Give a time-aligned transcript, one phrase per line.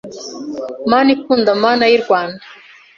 [0.91, 2.43] Mana ikunda Mana y' i Rwanda